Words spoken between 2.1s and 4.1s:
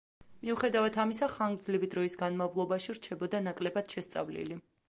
განმავლობაში რჩებოდა ნაკლებად